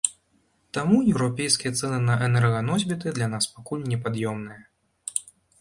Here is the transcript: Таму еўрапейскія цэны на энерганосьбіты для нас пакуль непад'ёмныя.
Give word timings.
Таму 0.77 1.01
еўрапейскія 1.11 1.71
цэны 1.79 1.99
на 2.07 2.15
энерганосьбіты 2.29 3.15
для 3.19 3.27
нас 3.35 3.51
пакуль 3.59 3.87
непад'ёмныя. 3.93 4.61